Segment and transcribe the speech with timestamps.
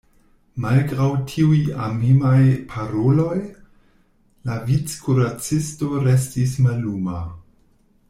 [0.63, 2.41] Malgraŭ tiuj amemaj
[2.73, 3.37] paroloj,
[4.51, 7.25] la vickuracisto restis malluma.